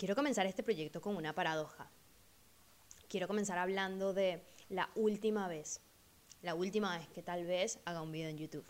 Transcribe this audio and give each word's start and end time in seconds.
Quiero 0.00 0.14
comenzar 0.14 0.46
este 0.46 0.62
proyecto 0.62 1.02
con 1.02 1.14
una 1.14 1.34
paradoja. 1.34 1.90
Quiero 3.06 3.28
comenzar 3.28 3.58
hablando 3.58 4.14
de 4.14 4.42
la 4.70 4.88
última 4.94 5.46
vez, 5.46 5.82
la 6.40 6.54
última 6.54 6.96
vez 6.96 7.06
que 7.08 7.22
tal 7.22 7.44
vez 7.44 7.80
haga 7.84 8.00
un 8.00 8.10
video 8.10 8.30
en 8.30 8.38
YouTube. 8.38 8.64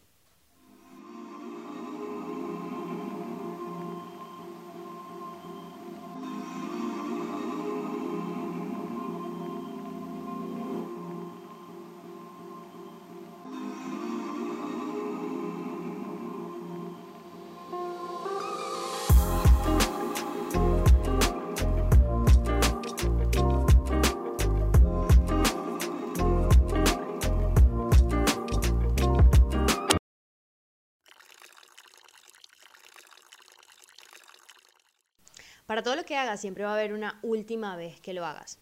Para 35.71 35.85
todo 35.85 35.95
lo 35.95 36.05
que 36.05 36.17
hagas 36.17 36.41
siempre 36.41 36.65
va 36.65 36.71
a 36.71 36.75
haber 36.75 36.93
una 36.93 37.21
última 37.23 37.77
vez 37.77 38.01
que 38.01 38.13
lo 38.13 38.27
hagas. 38.27 38.59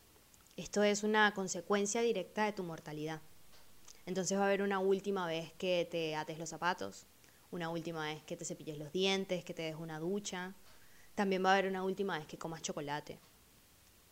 Esto 0.59 0.83
es 0.83 1.05
una 1.05 1.33
consecuencia 1.33 2.03
directa 2.03 2.45
de 2.45 2.53
tu 2.53 2.63
mortalidad. 2.65 3.23
Entonces 4.05 4.37
va 4.37 4.43
a 4.43 4.47
haber 4.47 4.61
una 4.61 4.79
última 4.79 5.27
vez 5.27 5.51
que 5.55 5.89
te 5.91 6.15
ates 6.15 6.39
los 6.39 6.51
zapatos, 6.51 7.07
una 7.51 7.71
última 7.71 8.05
vez 8.05 8.23
que 8.25 8.37
te 8.37 8.45
cepilles 8.45 8.77
los 8.77 8.93
dientes, 8.93 9.43
que 9.43 9.55
te 9.55 9.63
des 9.63 9.77
una 9.77 9.99
ducha. 9.99 10.53
También 11.15 11.43
va 11.43 11.49
a 11.49 11.53
haber 11.55 11.71
una 11.71 11.83
última 11.83 12.19
vez 12.19 12.27
que 12.27 12.37
comas 12.37 12.61
chocolate. 12.61 13.19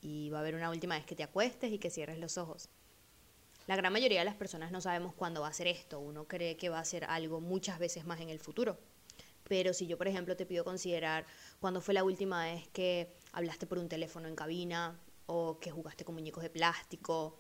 Y 0.01 0.31
va 0.31 0.39
a 0.39 0.41
haber 0.41 0.55
una 0.55 0.71
última 0.71 0.95
vez 0.95 1.05
que 1.05 1.17
te 1.17 1.23
acuestes 1.23 1.71
y 1.71 1.79
que 1.79 1.91
cierres 1.91 2.19
los 2.19 2.39
ojos. 2.39 2.71
La 3.67 3.77
gran 3.77 3.93
mayoría 3.93 4.21
de 4.21 4.25
las 4.25 4.37
personas 4.37 4.73
no 4.73 4.81
sabemos 4.81 5.13
cuándo 5.13 5.43
va 5.43 5.49
a 5.49 5.53
ser 5.53 5.67
esto. 5.67 6.01
Uno 6.01 6.25
cree 6.27 6.57
que 6.57 6.71
va 6.71 6.79
a 6.79 6.85
ser 6.87 7.05
algo 7.05 7.43
muchas 7.43 7.79
veces 7.79 8.07
más 8.07 8.21
en 8.23 8.31
el 8.31 8.39
futuro. 8.39 8.79
Pero 9.49 9.73
si 9.73 9.87
yo, 9.87 9.97
por 9.97 10.09
ejemplo, 10.09 10.37
te 10.37 10.47
pido 10.47 10.65
considerar 10.65 11.27
cuándo 11.61 11.81
fue 11.81 11.95
la 11.95 12.05
última 12.05 12.45
vez 12.45 12.69
que 12.69 13.15
hablaste 13.33 13.67
por 13.67 13.79
un 13.79 13.89
teléfono 13.89 14.29
en 14.29 14.37
cabina, 14.37 14.99
o 15.27 15.59
que 15.59 15.71
jugaste 15.71 16.05
con 16.05 16.15
muñecos 16.15 16.43
de 16.43 16.51
plástico, 16.51 17.39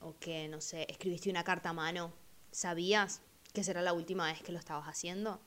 o 0.00 0.18
que, 0.18 0.48
no 0.48 0.60
sé, 0.60 0.86
escribiste 0.88 1.30
una 1.30 1.44
carta 1.44 1.70
a 1.70 1.72
mano, 1.72 2.12
¿sabías 2.50 3.22
que 3.52 3.64
será 3.64 3.82
la 3.82 3.92
última 3.92 4.26
vez 4.26 4.42
que 4.42 4.52
lo 4.52 4.58
estabas 4.58 4.86
haciendo? 4.86 5.40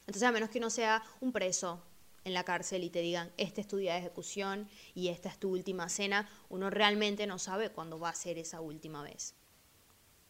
Entonces, 0.00 0.22
a 0.22 0.32
menos 0.32 0.50
que 0.50 0.60
no 0.60 0.70
sea 0.70 1.02
un 1.20 1.32
preso 1.32 1.82
en 2.24 2.34
la 2.34 2.44
cárcel 2.44 2.84
y 2.84 2.90
te 2.90 3.00
digan, 3.00 3.32
esta 3.36 3.60
es 3.60 3.66
tu 3.66 3.76
día 3.76 3.94
de 3.94 4.00
ejecución 4.00 4.68
y 4.94 5.08
esta 5.08 5.28
es 5.28 5.38
tu 5.38 5.50
última 5.50 5.88
cena, 5.88 6.28
uno 6.48 6.70
realmente 6.70 7.26
no 7.26 7.38
sabe 7.38 7.70
cuándo 7.70 7.98
va 7.98 8.10
a 8.10 8.14
ser 8.14 8.38
esa 8.38 8.60
última 8.60 9.02
vez. 9.02 9.34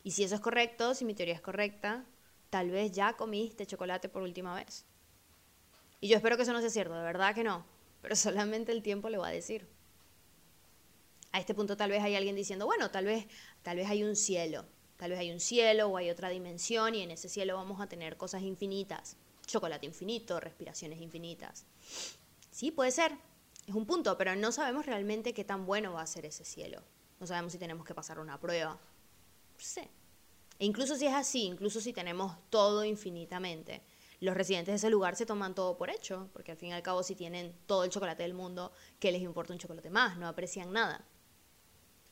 Y 0.03 0.13
si 0.13 0.25
eso 0.25 0.35
es 0.35 0.41
correcto, 0.41 0.95
si 0.95 1.05
mi 1.05 1.15
teoría 1.15 1.35
es 1.35 1.43
correcta, 1.43 2.07
tal 2.53 2.71
vez 2.71 2.93
ya 2.93 3.15
comiste 3.15 3.65
chocolate 3.65 4.11
por 4.11 4.21
última 4.21 4.55
vez. 4.55 4.85
Y 6.03 6.09
yo 6.09 6.17
espero 6.17 6.37
que 6.37 6.43
eso 6.43 6.53
no 6.53 6.61
sea 6.61 6.69
cierto, 6.69 6.95
de 6.95 7.03
verdad 7.03 7.35
que 7.35 7.43
no, 7.43 7.65
pero 8.03 8.15
solamente 8.27 8.73
el 8.73 8.83
tiempo 8.83 9.09
le 9.09 9.17
va 9.17 9.29
a 9.29 9.31
decir. 9.31 9.67
A 11.33 11.41
este 11.41 11.55
punto 11.55 11.79
tal 11.79 11.89
vez 11.89 12.03
hay 12.03 12.15
alguien 12.15 12.37
diciendo, 12.37 12.67
bueno, 12.67 12.91
tal 12.91 13.07
vez, 13.07 13.27
tal 13.63 13.79
vez 13.79 13.89
hay 13.89 14.05
un 14.05 14.17
cielo, 14.17 14.67
tal 14.99 15.13
vez 15.13 15.21
hay 15.21 15.33
un 15.33 15.41
cielo 15.41 15.87
o 15.87 15.97
hay 15.97 16.11
otra 16.11 16.29
dimensión 16.29 16.95
y 16.95 17.01
en 17.01 17.11
ese 17.11 17.31
cielo 17.31 17.55
vamos 17.55 17.81
a 17.81 17.87
tener 17.87 18.19
cosas 18.19 18.43
infinitas, 18.43 19.17
chocolate 19.47 19.87
infinito, 19.87 20.39
respiraciones 20.39 21.01
infinitas. 21.01 21.65
Sí, 22.51 22.71
puede 22.71 22.91
ser, 22.91 23.13
es 23.67 23.75
un 23.75 23.87
punto, 23.87 24.19
pero 24.19 24.37
no 24.37 24.53
sabemos 24.53 24.85
realmente 24.85 25.33
qué 25.33 25.45
tan 25.45 25.65
bueno 25.65 25.95
va 25.95 26.03
a 26.03 26.07
ser 26.07 26.27
ese 26.27 26.45
cielo. 26.45 26.83
No 27.19 27.27
sabemos 27.27 27.53
si 27.53 27.59
tenemos 27.59 27.87
que 27.87 27.95
pasar 27.95 28.19
una 28.19 28.39
prueba. 28.39 28.73
No 28.73 29.59
sé, 29.65 29.89
e 30.63 30.65
incluso 30.65 30.95
si 30.95 31.07
es 31.09 31.13
así, 31.13 31.43
incluso 31.43 31.81
si 31.81 31.93
tenemos 31.93 32.37
todo 32.49 32.85
infinitamente, 32.85 33.83
los 34.21 34.37
residentes 34.37 34.71
de 34.71 34.77
ese 34.77 34.91
lugar 34.91 35.17
se 35.17 35.27
toman 35.27 35.57
todo 35.57 35.77
por 35.77 35.91
hecho, 35.91 36.31
porque 36.33 36.53
al 36.53 36.57
fin 36.57 36.69
y 36.69 36.73
al 36.73 36.85
cabo 36.85 37.03
si 37.03 37.17
tienen 37.17 37.53
todo 37.67 37.83
el 37.83 37.91
chocolate 37.91 38.23
del 38.23 38.33
mundo, 38.33 38.71
¿qué 39.01 39.11
les 39.11 39.23
importa 39.23 39.53
un 39.53 39.59
chocolate 39.59 39.91
más? 39.91 40.17
No 40.19 40.29
aprecian 40.29 40.73
nada. 40.73 41.05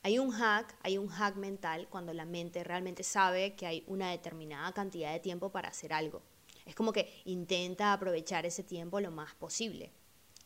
Hay 0.03 0.19
un 0.19 0.31
hack, 0.31 0.77
hay 0.83 0.97
un 0.97 1.07
hack 1.07 1.37
mental 1.37 1.87
cuando 1.89 2.13
la 2.13 2.25
mente 2.25 2.61
realmente 2.65 3.03
sabe 3.03 3.55
que 3.55 3.67
hay 3.67 3.85
una 3.87 4.11
determinada 4.11 4.73
cantidad 4.73 5.13
de 5.13 5.21
tiempo 5.21 5.53
para 5.53 5.69
hacer 5.69 5.93
algo. 5.93 6.21
Es 6.65 6.75
como 6.75 6.91
que 6.91 7.21
intenta 7.23 7.93
aprovechar 7.93 8.45
ese 8.45 8.63
tiempo 8.63 8.99
lo 8.99 9.11
más 9.11 9.33
posible. 9.33 9.93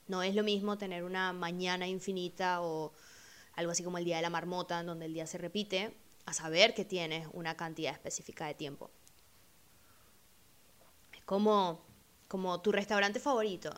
No 0.06 0.22
es 0.22 0.36
lo 0.36 0.44
mismo 0.44 0.78
tener 0.78 1.04
una 1.04 1.34
mañana 1.34 1.88
infinita 1.88 2.62
o 2.62 2.94
algo 3.54 3.72
así 3.72 3.84
como 3.84 3.98
el 3.98 4.06
día 4.06 4.18
de 4.18 4.22
la 4.22 4.30
marmota, 4.30 4.82
en 4.82 4.86
donde 4.86 5.06
el 5.06 5.14
día 5.16 5.26
se 5.26 5.40
repite, 5.40 6.05
a 6.26 6.34
saber 6.34 6.74
que 6.74 6.86
tienes 6.86 7.28
una 7.34 7.56
cantidad 7.56 7.94
específica 7.94 8.48
de 8.48 8.54
tiempo. 8.54 8.90
Es 11.14 11.24
como, 11.24 11.82
como 12.28 12.62
tu 12.62 12.72
restaurante 12.72 13.20
favorito. 13.20 13.72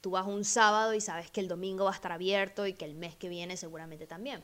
Tú 0.00 0.10
vas 0.10 0.26
un 0.26 0.44
sábado 0.44 0.94
y 0.94 1.00
sabes 1.00 1.30
que 1.30 1.40
el 1.40 1.48
domingo 1.48 1.84
va 1.84 1.90
a 1.90 1.94
estar 1.94 2.12
abierto 2.12 2.66
y 2.66 2.72
que 2.72 2.84
el 2.84 2.94
mes 2.94 3.16
que 3.16 3.28
viene 3.28 3.56
seguramente 3.56 4.06
también. 4.06 4.42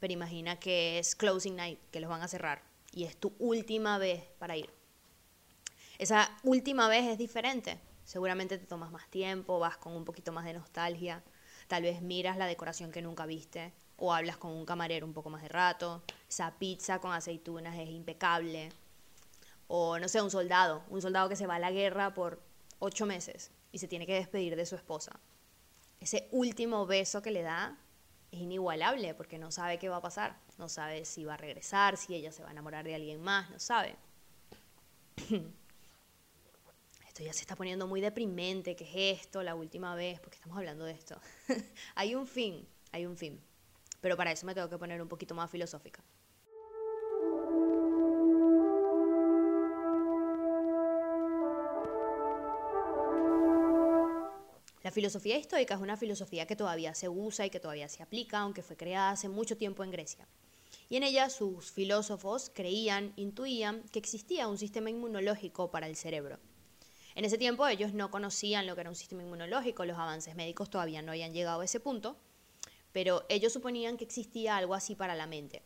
Pero 0.00 0.12
imagina 0.12 0.58
que 0.58 0.98
es 0.98 1.14
closing 1.14 1.56
night, 1.56 1.78
que 1.90 2.00
los 2.00 2.10
van 2.10 2.22
a 2.22 2.28
cerrar 2.28 2.62
y 2.92 3.04
es 3.04 3.16
tu 3.16 3.34
última 3.38 3.98
vez 3.98 4.22
para 4.38 4.56
ir. 4.56 4.70
Esa 5.98 6.30
última 6.42 6.88
vez 6.88 7.06
es 7.06 7.18
diferente. 7.18 7.78
Seguramente 8.04 8.58
te 8.58 8.66
tomas 8.66 8.90
más 8.90 9.08
tiempo, 9.08 9.58
vas 9.58 9.76
con 9.76 9.94
un 9.94 10.04
poquito 10.04 10.32
más 10.32 10.44
de 10.44 10.54
nostalgia, 10.54 11.22
tal 11.68 11.82
vez 11.82 12.02
miras 12.02 12.36
la 12.36 12.46
decoración 12.46 12.92
que 12.92 13.02
nunca 13.02 13.26
viste, 13.26 13.72
o 13.96 14.12
hablas 14.12 14.36
con 14.36 14.52
un 14.52 14.66
camarero 14.66 15.06
un 15.06 15.12
poco 15.12 15.30
más 15.30 15.42
de 15.42 15.48
rato, 15.48 16.02
esa 16.28 16.58
pizza 16.58 16.98
con 17.00 17.12
aceitunas 17.12 17.78
es 17.78 17.88
impecable, 17.88 18.70
o 19.68 19.98
no 19.98 20.08
sé, 20.08 20.22
un 20.22 20.30
soldado, 20.30 20.84
un 20.90 21.02
soldado 21.02 21.28
que 21.28 21.36
se 21.36 21.46
va 21.46 21.56
a 21.56 21.58
la 21.58 21.70
guerra 21.70 22.14
por 22.14 22.40
ocho 22.78 23.06
meses 23.06 23.50
y 23.72 23.78
se 23.78 23.88
tiene 23.88 24.06
que 24.06 24.14
despedir 24.14 24.54
de 24.54 24.66
su 24.66 24.76
esposa. 24.76 25.18
Ese 25.98 26.28
último 26.30 26.86
beso 26.86 27.22
que 27.22 27.30
le 27.30 27.42
da 27.42 27.76
es 28.30 28.40
inigualable 28.40 29.14
porque 29.14 29.38
no 29.38 29.50
sabe 29.50 29.78
qué 29.78 29.88
va 29.88 29.96
a 29.96 30.02
pasar, 30.02 30.38
no 30.58 30.68
sabe 30.68 31.04
si 31.04 31.24
va 31.24 31.34
a 31.34 31.38
regresar, 31.38 31.96
si 31.96 32.14
ella 32.14 32.32
se 32.32 32.42
va 32.42 32.48
a 32.50 32.52
enamorar 32.52 32.84
de 32.84 32.94
alguien 32.94 33.22
más, 33.22 33.50
no 33.50 33.58
sabe. 33.58 33.96
Esto 37.08 37.24
ya 37.24 37.32
se 37.32 37.40
está 37.40 37.56
poniendo 37.56 37.86
muy 37.86 38.02
deprimente, 38.02 38.76
¿qué 38.76 38.84
es 38.84 39.20
esto? 39.22 39.42
La 39.42 39.54
última 39.54 39.94
vez, 39.94 40.20
porque 40.20 40.36
estamos 40.36 40.58
hablando 40.58 40.84
de 40.84 40.92
esto. 40.92 41.18
hay 41.94 42.14
un 42.14 42.26
fin, 42.26 42.68
hay 42.92 43.06
un 43.06 43.16
fin 43.16 43.40
pero 44.00 44.16
para 44.16 44.32
eso 44.32 44.46
me 44.46 44.54
tengo 44.54 44.68
que 44.68 44.78
poner 44.78 45.00
un 45.00 45.08
poquito 45.08 45.34
más 45.34 45.50
filosófica. 45.50 46.02
La 54.86 54.92
filosofía 54.92 55.36
histórica 55.36 55.74
es 55.74 55.80
una 55.80 55.96
filosofía 55.96 56.46
que 56.46 56.54
todavía 56.54 56.94
se 56.94 57.08
usa 57.08 57.44
y 57.44 57.50
que 57.50 57.58
todavía 57.58 57.88
se 57.88 58.04
aplica, 58.04 58.38
aunque 58.38 58.62
fue 58.62 58.76
creada 58.76 59.10
hace 59.10 59.28
mucho 59.28 59.56
tiempo 59.56 59.82
en 59.82 59.90
Grecia. 59.90 60.28
Y 60.88 60.96
en 60.96 61.02
ella 61.02 61.28
sus 61.28 61.72
filósofos 61.72 62.52
creían, 62.54 63.12
intuían 63.16 63.82
que 63.90 63.98
existía 63.98 64.46
un 64.46 64.58
sistema 64.58 64.88
inmunológico 64.88 65.72
para 65.72 65.88
el 65.88 65.96
cerebro. 65.96 66.38
En 67.16 67.24
ese 67.24 67.36
tiempo 67.36 67.66
ellos 67.66 67.94
no 67.94 68.12
conocían 68.12 68.66
lo 68.68 68.76
que 68.76 68.82
era 68.82 68.90
un 68.90 68.94
sistema 68.94 69.24
inmunológico, 69.24 69.84
los 69.84 69.98
avances 69.98 70.36
médicos 70.36 70.70
todavía 70.70 71.02
no 71.02 71.10
habían 71.10 71.32
llegado 71.32 71.62
a 71.62 71.64
ese 71.64 71.80
punto, 71.80 72.16
pero 72.96 73.26
ellos 73.28 73.52
suponían 73.52 73.98
que 73.98 74.04
existía 74.04 74.56
algo 74.56 74.72
así 74.72 74.94
para 74.94 75.14
la 75.14 75.26
mente. 75.26 75.60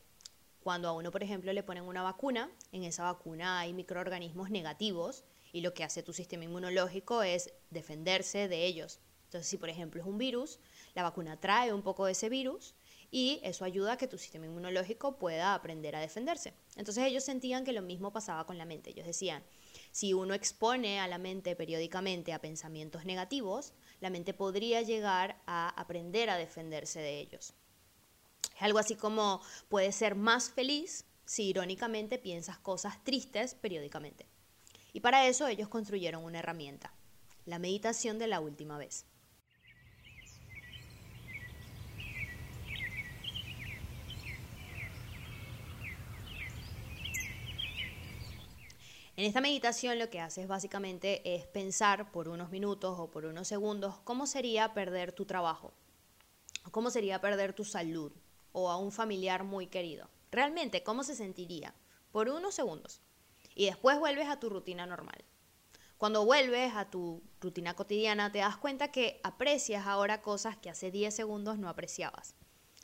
Cuando 0.64 0.88
a 0.88 0.92
uno, 0.94 1.12
por 1.12 1.22
ejemplo, 1.22 1.52
le 1.52 1.62
ponen 1.62 1.84
una 1.84 2.02
vacuna, 2.02 2.50
en 2.72 2.82
esa 2.82 3.04
vacuna 3.04 3.60
hay 3.60 3.72
microorganismos 3.72 4.50
negativos 4.50 5.22
y 5.52 5.60
lo 5.60 5.72
que 5.72 5.84
hace 5.84 6.02
tu 6.02 6.12
sistema 6.12 6.42
inmunológico 6.42 7.22
es 7.22 7.52
defenderse 7.71 8.48
de 8.48 8.66
ellos. 8.66 8.98
Entonces, 9.27 9.48
si 9.48 9.59
por 9.59 9.68
ejemplo 9.68 10.00
es 10.00 10.09
un 10.09 10.18
virus, 10.18 10.59
la 10.94 11.04
vacuna 11.04 11.38
trae 11.38 11.72
un 11.72 11.82
poco 11.82 12.04
de 12.04 12.12
ese 12.12 12.28
virus 12.28 12.74
y 13.12 13.38
eso 13.44 13.65
ayuda 13.65 13.92
a 13.92 13.97
que 13.97 14.09
tu 14.09 14.18
sistema 14.18 14.47
inmunológico 14.47 15.16
pueda 15.16 15.54
aprender 15.54 15.94
a 15.94 16.00
defenderse. 16.00 16.53
Entonces 16.74 17.04
ellos 17.04 17.22
sentían 17.22 17.62
que 17.62 17.72
lo 17.72 17.80
mismo 17.80 18.12
pasaba 18.12 18.44
con 18.44 18.59
la 18.59 18.65
mente. 18.65 18.91
Ellos 18.91 19.06
decían, 19.06 19.44
si 19.93 20.15
uno 20.15 20.34
expone 20.34 21.01
a 21.01 21.09
la 21.09 21.19
mente 21.19 21.57
periódicamente 21.57 22.33
a 22.33 22.41
pensamientos 22.41 23.05
negativos, 23.05 23.72
la 24.01 24.11
mente 24.11 24.34
podría 24.34 24.83
llegar 24.83 25.41
a 25.47 25.69
aprender 25.69 26.31
a 26.31 26.37
defenderse 26.37 27.01
de 27.01 27.21
ellos. 27.21 27.55
Es 28.57 28.63
algo 28.63 28.78
así 28.78 28.95
como 28.95 29.41
puedes 29.69 29.95
ser 29.97 30.15
más 30.15 30.51
feliz 30.51 31.07
si 31.25 31.45
irónicamente 31.45 32.19
piensas 32.19 32.59
cosas 32.59 33.03
tristes 33.05 33.55
periódicamente. 33.55 34.27
Y 34.93 35.01
para 35.01 35.27
eso 35.27 35.47
ellos 35.47 35.69
construyeron 35.69 36.25
una 36.25 36.41
herramienta, 36.41 36.93
la 37.47 37.59
meditación 37.59 38.19
de 38.19 38.27
la 38.27 38.41
última 38.41 38.78
vez. 38.78 39.07
En 49.21 49.27
esta 49.27 49.43
meditación 49.43 49.99
lo 49.99 50.09
que 50.09 50.19
haces 50.19 50.49
básicamente 50.49 51.34
es 51.34 51.47
pensar 51.47 52.11
por 52.11 52.27
unos 52.27 52.49
minutos 52.49 52.99
o 52.99 53.11
por 53.11 53.27
unos 53.27 53.49
segundos 53.49 53.99
cómo 54.03 54.27
sería 54.27 54.72
perder 54.72 55.13
tu 55.13 55.27
trabajo, 55.27 55.75
cómo 56.71 56.89
sería 56.89 57.21
perder 57.21 57.53
tu 57.53 57.67
salud 57.67 58.13
o 58.53 58.71
a 58.71 58.78
un 58.78 58.91
familiar 58.91 59.45
muy 59.45 59.67
querido. 59.67 60.09
Realmente, 60.31 60.83
¿cómo 60.83 61.05
se 61.05 61.15
sentiría? 61.15 61.75
Por 62.13 62.31
unos 62.31 62.55
segundos. 62.55 63.03
Y 63.55 63.67
después 63.67 63.99
vuelves 63.99 64.27
a 64.27 64.41
tu 64.41 64.49
rutina 64.49 64.87
normal. 64.87 65.22
Cuando 65.99 66.25
vuelves 66.25 66.72
a 66.75 66.89
tu 66.89 67.22
rutina 67.43 67.75
cotidiana, 67.75 68.33
te 68.33 68.39
das 68.39 68.57
cuenta 68.57 68.91
que 68.91 69.21
aprecias 69.22 69.87
ahora 69.87 70.22
cosas 70.22 70.57
que 70.57 70.71
hace 70.71 70.91
10 70.91 71.15
segundos 71.15 71.59
no 71.59 71.69
apreciabas. 71.69 72.34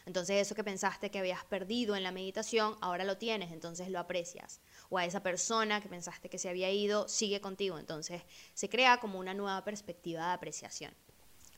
Entonces 0.07 0.41
eso 0.41 0.55
que 0.55 0.63
pensaste 0.63 1.11
que 1.11 1.19
habías 1.19 1.45
perdido 1.45 1.97
en 1.97 2.05
la 2.05 2.13
meditación, 2.13 2.77
ahora 2.81 3.05
lo 3.05 3.19
tienes, 3.19 3.53
entonces 3.53 3.91
lo 3.91 3.99
aprecias. 3.99 4.61
O 4.89 4.99
a 4.99 5.05
esa 5.05 5.21
persona 5.23 5.81
que 5.81 5.89
pensaste 5.89 6.31
que 6.31 6.39
se 6.39 6.49
había 6.49 6.71
ido, 6.71 7.09
sigue 7.09 7.41
contigo. 7.41 7.77
Entonces 7.77 8.23
se 8.55 8.69
crea 8.69 8.99
como 8.99 9.19
una 9.19 9.35
nueva 9.35 9.65
perspectiva 9.65 10.29
de 10.29 10.33
apreciación. 10.33 10.95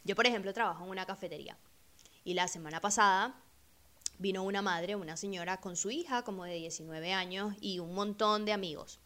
Yo, 0.02 0.16
por 0.16 0.26
ejemplo, 0.26 0.54
trabajo 0.54 0.82
en 0.84 0.90
una 0.90 1.04
cafetería. 1.04 1.58
Y 2.24 2.32
la 2.32 2.48
semana 2.48 2.80
pasada 2.80 3.38
vino 4.18 4.42
una 4.42 4.62
madre, 4.62 4.96
una 4.96 5.18
señora 5.18 5.60
con 5.60 5.76
su 5.76 5.90
hija 5.90 6.22
como 6.22 6.44
de 6.44 6.54
19 6.54 7.12
años 7.12 7.54
y 7.60 7.78
un 7.78 7.94
montón 7.94 8.44
de 8.44 8.52
amigos, 8.52 8.98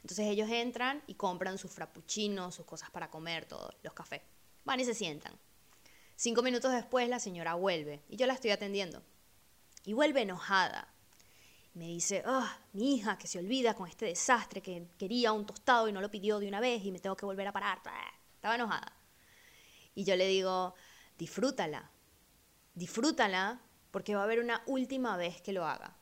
Entonces 0.00 0.26
ellos 0.28 0.48
entran 0.50 1.02
y 1.06 1.14
compran 1.14 1.58
sus 1.58 1.72
frappuccinos, 1.72 2.54
sus 2.54 2.64
cosas 2.64 2.90
para 2.90 3.10
comer, 3.10 3.44
todos 3.44 3.74
los 3.82 3.92
cafés. 3.92 4.22
Van 4.64 4.80
y 4.80 4.84
se 4.84 4.94
sientan. 4.94 5.38
Cinco 6.16 6.42
minutos 6.42 6.72
después 6.72 7.08
la 7.10 7.20
señora 7.20 7.54
vuelve 7.54 8.02
y 8.08 8.16
yo 8.16 8.26
la 8.26 8.32
estoy 8.32 8.50
atendiendo. 8.50 9.02
Y 9.84 9.92
vuelve 9.92 10.22
enojada. 10.22 10.92
Me 11.74 11.88
dice, 11.88 12.22
ah, 12.24 12.58
mi 12.72 12.94
hija 12.94 13.18
que 13.18 13.28
se 13.28 13.38
olvida 13.38 13.74
con 13.74 13.86
este 13.86 14.06
desastre, 14.06 14.62
que 14.62 14.88
quería 14.98 15.32
un 15.32 15.44
tostado 15.44 15.88
y 15.88 15.92
no 15.92 16.00
lo 16.00 16.10
pidió 16.10 16.40
de 16.40 16.48
una 16.48 16.58
vez 16.58 16.82
y 16.84 16.90
me 16.90 17.00
tengo 17.00 17.16
que 17.16 17.26
volver 17.26 17.46
a 17.46 17.52
parar. 17.52 17.80
Estaba 18.34 18.54
enojada. 18.54 18.96
Y 19.94 20.04
yo 20.04 20.16
le 20.16 20.26
digo, 20.26 20.74
disfrútala, 21.18 21.90
disfrútala 22.74 23.60
porque 23.90 24.14
va 24.14 24.22
a 24.22 24.24
haber 24.24 24.40
una 24.40 24.62
última 24.66 25.18
vez 25.18 25.42
que 25.42 25.52
lo 25.52 25.66
haga. 25.66 25.96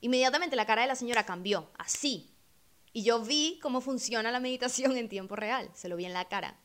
Inmediatamente 0.00 0.56
la 0.56 0.66
cara 0.66 0.82
de 0.82 0.88
la 0.88 0.96
señora 0.96 1.24
cambió, 1.24 1.70
así. 1.78 2.34
Y 2.92 3.04
yo 3.04 3.20
vi 3.20 3.60
cómo 3.62 3.80
funciona 3.80 4.32
la 4.32 4.40
meditación 4.40 4.96
en 4.96 5.08
tiempo 5.08 5.36
real, 5.36 5.70
se 5.74 5.88
lo 5.88 5.94
vi 5.94 6.06
en 6.06 6.14
la 6.14 6.28
cara. 6.28 6.58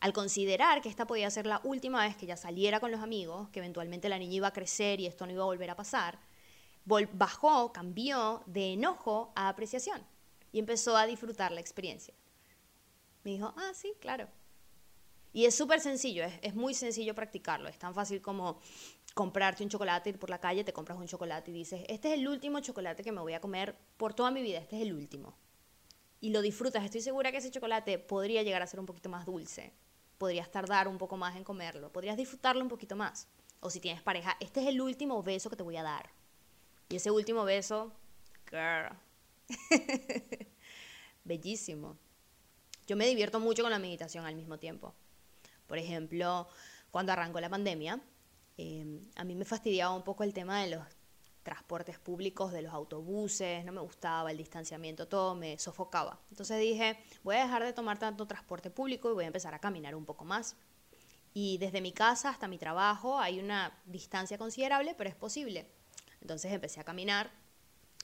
Al 0.00 0.12
considerar 0.14 0.80
que 0.80 0.88
esta 0.88 1.06
podía 1.06 1.30
ser 1.30 1.46
la 1.46 1.60
última 1.62 2.02
vez 2.06 2.16
que 2.16 2.24
ella 2.24 2.36
saliera 2.36 2.80
con 2.80 2.90
los 2.90 3.00
amigos, 3.00 3.50
que 3.50 3.58
eventualmente 3.58 4.08
la 4.08 4.18
niña 4.18 4.34
iba 4.34 4.48
a 4.48 4.52
crecer 4.52 4.98
y 4.98 5.06
esto 5.06 5.26
no 5.26 5.32
iba 5.32 5.42
a 5.42 5.46
volver 5.46 5.70
a 5.70 5.76
pasar, 5.76 6.18
bajó, 7.12 7.72
cambió 7.72 8.42
de 8.46 8.72
enojo 8.72 9.32
a 9.34 9.48
apreciación 9.48 10.02
y 10.52 10.58
empezó 10.58 10.96
a 10.96 11.06
disfrutar 11.06 11.52
la 11.52 11.60
experiencia. 11.60 12.14
Me 13.24 13.32
dijo, 13.32 13.52
ah, 13.56 13.72
sí, 13.74 13.92
claro. 14.00 14.28
Y 15.32 15.44
es 15.44 15.54
súper 15.54 15.80
sencillo, 15.80 16.24
es, 16.42 16.54
muy 16.54 16.74
sencillo 16.74 17.14
practicarlo. 17.14 17.68
Es 17.68 17.78
tan 17.78 17.94
fácil 17.94 18.20
como 18.20 18.58
comprarte 19.14 19.62
un 19.62 19.68
chocolate, 19.68 20.10
ir 20.10 20.18
por 20.18 20.30
la 20.30 20.40
calle, 20.40 20.64
te 20.64 20.72
compras 20.72 20.98
un 20.98 21.06
chocolate 21.06 21.50
y 21.50 21.54
dices, 21.54 21.84
este 21.88 22.08
es 22.08 22.14
el 22.14 22.26
último 22.26 22.60
chocolate 22.60 23.02
que 23.04 23.12
me 23.12 23.20
voy 23.20 23.34
a 23.34 23.40
comer 23.40 23.76
por 23.96 24.14
toda 24.14 24.30
mi 24.30 24.42
vida, 24.42 24.58
este 24.58 24.76
es 24.76 24.82
el 24.82 24.92
último. 24.92 25.36
Y 26.20 26.30
lo 26.30 26.42
disfrutas, 26.42 26.84
estoy 26.84 27.00
segura 27.00 27.30
que 27.30 27.38
ese 27.38 27.50
chocolate 27.50 27.98
podría 27.98 28.42
llegar 28.42 28.62
a 28.62 28.66
ser 28.66 28.80
un 28.80 28.86
poquito 28.86 29.08
más 29.08 29.24
dulce, 29.24 29.72
podrías 30.20 30.50
tardar 30.50 30.86
un 30.86 30.98
poco 30.98 31.16
más 31.16 31.34
en 31.34 31.44
comerlo, 31.44 31.90
podrías 31.90 32.14
disfrutarlo 32.14 32.60
un 32.62 32.68
poquito 32.68 32.94
más. 32.94 33.26
O 33.60 33.70
si 33.70 33.80
tienes 33.80 34.02
pareja, 34.02 34.36
este 34.38 34.60
es 34.60 34.66
el 34.66 34.78
último 34.82 35.22
beso 35.22 35.48
que 35.48 35.56
te 35.56 35.62
voy 35.62 35.78
a 35.78 35.82
dar. 35.82 36.10
Y 36.90 36.96
ese 36.96 37.10
último 37.10 37.42
beso, 37.44 37.90
girl, 38.50 38.94
bellísimo. 41.24 41.96
Yo 42.86 42.96
me 42.96 43.06
divierto 43.06 43.40
mucho 43.40 43.62
con 43.62 43.72
la 43.72 43.78
meditación 43.78 44.26
al 44.26 44.34
mismo 44.34 44.58
tiempo. 44.58 44.94
Por 45.66 45.78
ejemplo, 45.78 46.46
cuando 46.90 47.12
arrancó 47.12 47.40
la 47.40 47.48
pandemia, 47.48 47.98
eh, 48.58 49.00
a 49.16 49.24
mí 49.24 49.34
me 49.34 49.46
fastidiaba 49.46 49.96
un 49.96 50.04
poco 50.04 50.22
el 50.22 50.34
tema 50.34 50.60
de 50.60 50.76
los 50.76 50.82
transportes 51.50 51.98
públicos, 51.98 52.52
de 52.52 52.62
los 52.62 52.72
autobuses, 52.72 53.64
no 53.64 53.72
me 53.72 53.80
gustaba 53.80 54.30
el 54.30 54.36
distanciamiento, 54.36 55.08
todo 55.08 55.34
me 55.34 55.58
sofocaba. 55.58 56.20
Entonces 56.30 56.60
dije, 56.60 56.96
voy 57.24 57.34
a 57.34 57.42
dejar 57.42 57.64
de 57.64 57.72
tomar 57.72 57.98
tanto 57.98 58.24
transporte 58.24 58.70
público 58.70 59.10
y 59.10 59.14
voy 59.14 59.24
a 59.24 59.26
empezar 59.26 59.52
a 59.52 59.58
caminar 59.58 59.96
un 59.96 60.04
poco 60.04 60.24
más. 60.24 60.54
Y 61.34 61.58
desde 61.58 61.80
mi 61.80 61.90
casa 61.90 62.28
hasta 62.28 62.46
mi 62.46 62.56
trabajo 62.56 63.18
hay 63.18 63.40
una 63.40 63.76
distancia 63.84 64.38
considerable, 64.38 64.94
pero 64.96 65.10
es 65.10 65.16
posible. 65.16 65.66
Entonces 66.20 66.52
empecé 66.52 66.78
a 66.78 66.84
caminar 66.84 67.32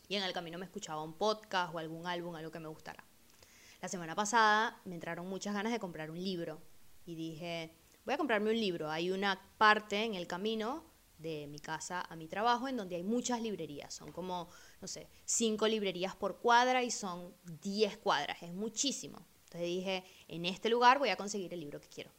y 0.09 0.17
en 0.17 0.25
el 0.25 0.33
camino 0.33 0.59
me 0.59 0.65
escuchaba 0.65 1.05
un 1.05 1.13
podcast 1.13 1.73
o 1.73 1.79
algún 1.79 2.05
álbum, 2.09 2.35
algo 2.35 2.51
que 2.51 2.59
me 2.59 2.67
gustara. 2.67 3.05
La 3.81 3.87
semana 3.89 4.17
pasada 4.17 4.81
me 4.85 4.97
entraron 4.97 5.29
muchas 5.29 5.55
ganas 5.55 5.71
de 5.71 5.79
comprar 5.79 6.11
un 6.11 6.21
libro 6.21 6.61
y 7.05 7.15
dije, 7.15 7.71
voy 8.05 8.15
a 8.15 8.19
comprarme 8.19 8.51
un 8.51 8.59
libro. 8.59 8.91
Hay 8.91 9.13
una 9.13 9.41
parte 9.57 10.03
en 10.03 10.15
el 10.15 10.27
camino 10.27 10.83
de 11.19 11.47
mi 11.47 11.59
casa 11.59 12.01
a 12.01 12.17
mi 12.17 12.29
trabajo, 12.29 12.69
en 12.69 12.77
donde 12.77 12.97
hay 12.97 13.03
muchas 13.03 13.41
librerías. 13.41 13.95
Son 13.95 14.13
como, 14.13 14.49
no 14.81 14.89
sé, 14.89 15.09
cinco 15.25 15.67
librerías 15.69 16.17
por 16.17 16.39
cuadra 16.39 16.83
y 16.83 16.91
son 16.91 17.35
diez 17.63 17.97
cuadras. 17.97 18.43
Es 18.43 18.53
muchísimo. 18.53 19.27
Entonces 19.45 19.69
dije, 19.69 20.05
en 20.29 20.45
este 20.45 20.69
lugar 20.69 20.99
voy 20.99 21.09
a 21.09 21.17
conseguir 21.17 21.53
el 21.55 21.61
libro 21.61 21.81
que 21.81 21.89
quiero. 21.89 22.11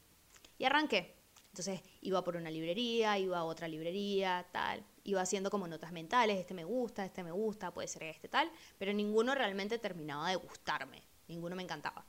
Y 0.57 0.65
arranqué. 0.65 1.15
Entonces 1.49 1.81
iba 2.01 2.23
por 2.23 2.35
una 2.35 2.51
librería, 2.51 3.17
iba 3.17 3.39
a 3.39 3.43
otra 3.43 3.67
librería, 3.67 4.47
tal. 4.51 4.83
Iba 5.03 5.21
haciendo 5.21 5.49
como 5.49 5.67
notas 5.67 5.91
mentales, 5.91 6.37
este 6.37 6.53
me 6.53 6.63
gusta, 6.63 7.05
este 7.05 7.23
me 7.23 7.31
gusta, 7.31 7.73
puede 7.73 7.87
ser 7.87 8.03
este, 8.03 8.27
tal. 8.27 8.51
Pero 8.77 8.93
ninguno 8.93 9.33
realmente 9.33 9.79
terminaba 9.79 10.29
de 10.29 10.35
gustarme. 10.35 11.03
Ninguno 11.27 11.55
me 11.55 11.63
encantaba. 11.63 12.05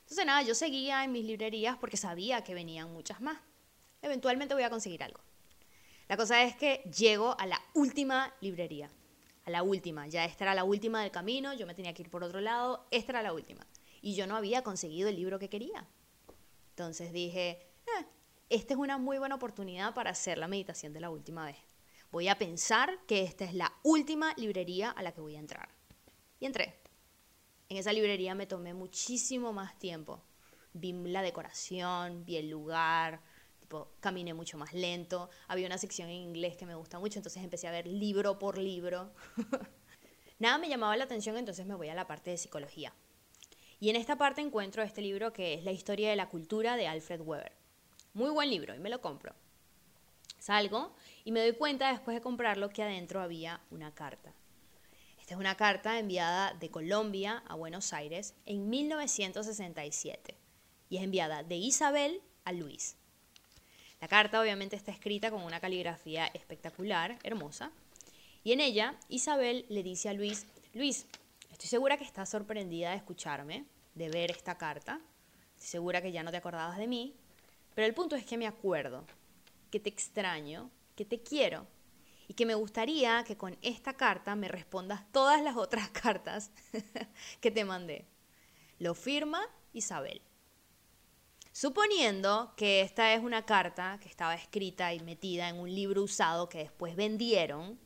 Entonces 0.00 0.24
nada, 0.24 0.42
yo 0.42 0.54
seguía 0.54 1.04
en 1.04 1.12
mis 1.12 1.24
librerías 1.24 1.76
porque 1.76 1.96
sabía 1.96 2.42
que 2.42 2.54
venían 2.54 2.92
muchas 2.92 3.20
más. 3.20 3.38
Eventualmente 4.00 4.54
voy 4.54 4.62
a 4.62 4.70
conseguir 4.70 5.02
algo. 5.02 5.20
La 6.08 6.16
cosa 6.16 6.42
es 6.42 6.56
que 6.56 6.82
llego 6.96 7.38
a 7.38 7.46
la 7.46 7.60
última 7.74 8.32
librería, 8.40 8.90
a 9.44 9.50
la 9.50 9.62
última. 9.62 10.06
Ya 10.06 10.24
esta 10.24 10.44
era 10.44 10.54
la 10.54 10.64
última 10.64 11.02
del 11.02 11.10
camino, 11.10 11.52
yo 11.52 11.66
me 11.66 11.74
tenía 11.74 11.92
que 11.92 12.00
ir 12.00 12.10
por 12.10 12.24
otro 12.24 12.40
lado, 12.40 12.86
esta 12.90 13.12
era 13.12 13.22
la 13.22 13.34
última. 13.34 13.66
Y 14.00 14.14
yo 14.14 14.26
no 14.26 14.34
había 14.34 14.62
conseguido 14.62 15.10
el 15.10 15.16
libro 15.16 15.38
que 15.38 15.50
quería. 15.50 15.86
Entonces 16.70 17.12
dije, 17.12 17.60
eh, 17.86 18.06
esta 18.48 18.72
es 18.72 18.80
una 18.80 18.96
muy 18.96 19.18
buena 19.18 19.34
oportunidad 19.34 19.92
para 19.92 20.10
hacer 20.10 20.38
la 20.38 20.48
meditación 20.48 20.94
de 20.94 21.00
la 21.00 21.10
última 21.10 21.44
vez. 21.44 21.58
Voy 22.10 22.28
a 22.28 22.38
pensar 22.38 22.98
que 23.06 23.22
esta 23.22 23.44
es 23.44 23.52
la 23.52 23.74
última 23.82 24.32
librería 24.38 24.90
a 24.90 25.02
la 25.02 25.12
que 25.12 25.20
voy 25.20 25.36
a 25.36 25.40
entrar. 25.40 25.68
Y 26.40 26.46
entré. 26.46 26.80
En 27.68 27.76
esa 27.76 27.92
librería 27.92 28.34
me 28.34 28.46
tomé 28.46 28.72
muchísimo 28.72 29.52
más 29.52 29.78
tiempo. 29.78 30.22
Vi 30.72 30.92
la 30.92 31.20
decoración, 31.20 32.24
vi 32.24 32.36
el 32.36 32.48
lugar, 32.48 33.20
caminé 34.00 34.34
mucho 34.34 34.58
más 34.58 34.72
lento. 34.72 35.30
Había 35.46 35.66
una 35.66 35.78
sección 35.78 36.08
en 36.08 36.16
inglés 36.16 36.56
que 36.56 36.66
me 36.66 36.74
gusta 36.74 36.98
mucho, 36.98 37.18
entonces 37.18 37.42
empecé 37.42 37.68
a 37.68 37.72
ver 37.72 37.86
libro 37.86 38.38
por 38.38 38.58
libro. 38.58 39.10
Nada 40.38 40.58
me 40.58 40.68
llamaba 40.68 40.96
la 40.96 41.04
atención, 41.04 41.36
entonces 41.36 41.66
me 41.66 41.74
voy 41.74 41.88
a 41.88 41.94
la 41.94 42.06
parte 42.06 42.30
de 42.30 42.38
psicología. 42.38 42.92
Y 43.80 43.90
en 43.90 43.96
esta 43.96 44.16
parte 44.16 44.40
encuentro 44.40 44.82
este 44.82 45.02
libro 45.02 45.32
que 45.32 45.54
es 45.54 45.64
La 45.64 45.72
historia 45.72 46.10
de 46.10 46.16
la 46.16 46.28
cultura 46.28 46.76
de 46.76 46.88
Alfred 46.88 47.20
Weber. 47.20 47.52
Muy 48.14 48.30
buen 48.30 48.50
libro 48.50 48.74
y 48.74 48.78
me 48.78 48.90
lo 48.90 49.00
compro. 49.00 49.34
Salgo 50.38 50.94
y 51.24 51.32
me 51.32 51.40
doy 51.40 51.52
cuenta 51.52 51.90
después 51.90 52.14
de 52.16 52.20
comprarlo 52.20 52.70
que 52.70 52.82
adentro 52.82 53.20
había 53.20 53.60
una 53.70 53.94
carta. 53.94 54.32
Esta 55.20 55.34
es 55.34 55.40
una 55.40 55.56
carta 55.56 55.98
enviada 55.98 56.54
de 56.54 56.70
Colombia 56.70 57.42
a 57.46 57.54
Buenos 57.54 57.92
Aires 57.92 58.34
en 58.46 58.68
1967 58.70 60.36
y 60.88 60.96
es 60.96 61.02
enviada 61.02 61.42
de 61.42 61.56
Isabel 61.56 62.22
a 62.44 62.52
Luis. 62.52 62.97
La 64.00 64.06
carta 64.08 64.40
obviamente 64.40 64.76
está 64.76 64.92
escrita 64.92 65.30
con 65.30 65.42
una 65.42 65.58
caligrafía 65.58 66.26
espectacular, 66.28 67.18
hermosa, 67.24 67.72
y 68.44 68.52
en 68.52 68.60
ella 68.60 68.94
Isabel 69.08 69.66
le 69.68 69.82
dice 69.82 70.08
a 70.08 70.12
Luis, 70.12 70.46
Luis, 70.72 71.06
estoy 71.50 71.68
segura 71.68 71.96
que 71.96 72.04
estás 72.04 72.28
sorprendida 72.28 72.90
de 72.90 72.96
escucharme, 72.96 73.64
de 73.94 74.08
ver 74.08 74.30
esta 74.30 74.56
carta, 74.56 75.00
estoy 75.54 75.68
segura 75.68 76.00
que 76.00 76.12
ya 76.12 76.22
no 76.22 76.30
te 76.30 76.36
acordabas 76.36 76.78
de 76.78 76.86
mí, 76.86 77.16
pero 77.74 77.86
el 77.86 77.94
punto 77.94 78.14
es 78.14 78.24
que 78.24 78.38
me 78.38 78.46
acuerdo, 78.46 79.04
que 79.70 79.80
te 79.80 79.88
extraño, 79.88 80.70
que 80.94 81.04
te 81.04 81.20
quiero 81.20 81.66
y 82.28 82.34
que 82.34 82.46
me 82.46 82.54
gustaría 82.54 83.24
que 83.24 83.36
con 83.36 83.58
esta 83.62 83.94
carta 83.94 84.36
me 84.36 84.48
respondas 84.48 85.10
todas 85.10 85.42
las 85.42 85.56
otras 85.56 85.88
cartas 86.02 86.52
que 87.40 87.50
te 87.50 87.64
mandé. 87.64 88.06
Lo 88.78 88.94
firma 88.94 89.42
Isabel. 89.72 90.22
Suponiendo 91.60 92.54
que 92.56 92.82
esta 92.82 93.12
es 93.14 93.20
una 93.20 93.44
carta 93.44 93.98
que 94.00 94.08
estaba 94.08 94.36
escrita 94.36 94.94
y 94.94 95.00
metida 95.00 95.48
en 95.48 95.56
un 95.56 95.74
libro 95.74 96.04
usado 96.04 96.48
que 96.48 96.58
después 96.58 96.94
vendieron, 96.94 97.80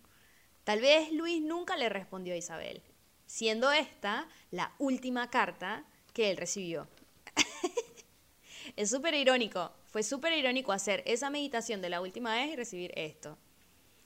tal 0.62 0.83
vez 0.83 1.11
Luis 1.11 1.41
nunca 1.41 1.79
le 1.79 1.88
respondió 1.88 2.35
a 2.35 2.37
Isabel, 2.37 2.83
siendo 3.25 3.73
esta 3.73 4.29
la 4.50 4.75
última 4.79 5.31
carta 5.31 5.87
que 6.12 6.31
él 6.31 6.37
recibió. 6.37 6.87
es 8.76 8.91
súper 8.91 9.14
irónico, 9.14 9.73
fue 9.87 10.02
súper 10.02 10.35
irónico 10.35 10.73
hacer 10.73 11.02
esa 11.07 11.31
meditación 11.31 11.81
de 11.81 11.88
la 11.88 12.02
última 12.02 12.35
vez 12.35 12.52
y 12.52 12.57
recibir 12.57 12.93
esto. 12.95 13.38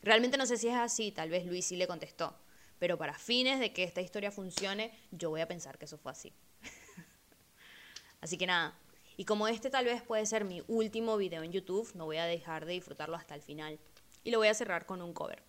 Realmente 0.01 0.39
no 0.39 0.47
sé 0.47 0.59
si 0.59 0.69
es 0.69 0.77
así, 0.77 1.11
tal 1.11 1.29
vez 1.29 1.45
Luis 1.45 1.67
sí 1.67 1.75
le 1.75 1.89
contestó, 1.89 2.39
pero 2.79 2.99
para 2.99 3.19
fines 3.19 3.59
de 3.59 3.73
que 3.73 3.83
esta 3.83 4.01
historia 4.01 4.31
funcione, 4.31 4.97
yo 5.11 5.31
voy 5.31 5.41
a 5.41 5.49
pensar 5.49 5.77
que 5.77 5.87
eso 5.87 5.99
fue 5.99 6.13
así. 6.13 6.33
así 8.21 8.39
que 8.39 8.47
nada, 8.47 8.79
y 9.17 9.25
como 9.25 9.49
este 9.49 9.71
tal 9.71 9.85
vez 9.87 10.03
puede 10.03 10.27
ser 10.27 10.45
mi 10.45 10.63
último 10.69 11.17
video 11.17 11.43
en 11.43 11.53
YouTube, 11.53 11.91
no 11.95 12.05
voy 12.05 12.19
a 12.19 12.27
dejar 12.27 12.67
de 12.67 12.75
disfrutarlo 12.75 13.17
hasta 13.17 13.35
el 13.35 13.43
final. 13.43 13.79
Y 14.25 14.31
lo 14.31 14.39
voy 14.39 14.49
a 14.49 14.55
cerrar 14.55 14.87
con 14.87 15.01
un 15.01 15.13
cover. 15.13 15.43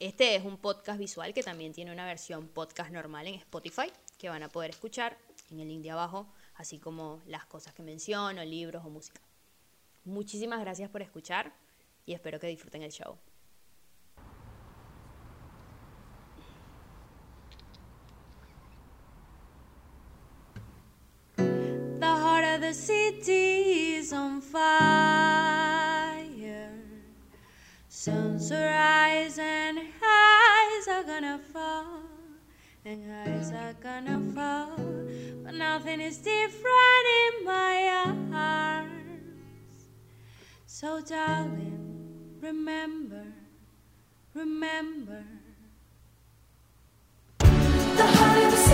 Este 0.00 0.34
es 0.34 0.44
un 0.44 0.56
podcast 0.56 0.98
visual 0.98 1.34
que 1.34 1.42
también 1.42 1.72
tiene 1.72 1.92
una 1.92 2.06
versión 2.06 2.48
podcast 2.48 2.90
normal 2.90 3.26
en 3.26 3.34
Spotify 3.34 3.92
que 4.16 4.28
van 4.28 4.42
a 4.42 4.48
poder 4.48 4.70
escuchar 4.70 5.18
en 5.50 5.60
el 5.60 5.68
link 5.68 5.82
de 5.82 5.90
abajo, 5.90 6.26
así 6.54 6.78
como 6.78 7.22
las 7.26 7.46
cosas 7.46 7.74
que 7.74 7.82
menciono, 7.82 8.44
libros 8.44 8.84
o 8.84 8.90
música. 8.90 9.20
Muchísimas 10.04 10.60
gracias 10.60 10.88
por 10.90 11.02
escuchar 11.02 11.52
y 12.06 12.14
espero 12.14 12.40
que 12.40 12.46
disfruten 12.46 12.82
el 12.82 12.90
show. 12.90 13.18
The 22.58 22.74
city 22.74 23.94
is 23.94 24.12
on 24.12 24.40
fire. 24.40 24.68
Suns 27.88 28.50
rise 28.50 29.38
and 29.38 29.78
eyes 29.78 30.88
are 30.88 31.04
gonna 31.04 31.38
fall, 31.52 32.00
and 32.84 33.04
eyes 33.26 33.52
are 33.52 33.74
gonna 33.80 34.20
fall. 34.34 34.76
But 35.44 35.54
nothing 35.54 36.00
is 36.00 36.18
different 36.18 37.06
in 37.22 37.44
my 37.44 37.88
arms. 38.04 38.88
So, 40.66 41.00
darling, 41.00 42.38
remember, 42.40 43.24
remember. 44.34 45.22
The 47.38 48.06
heart 48.06 48.67